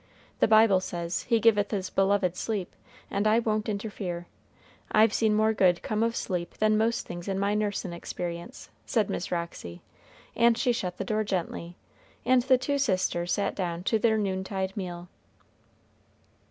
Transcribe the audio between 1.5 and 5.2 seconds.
his beloved sleep,' and I won't interfere. I've